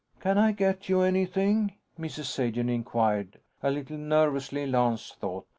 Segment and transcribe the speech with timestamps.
[0.19, 2.23] "Can I get you anything?" Mrs.
[2.23, 3.39] Sagen inquired.
[3.61, 5.45] A little nervously, Lance thought.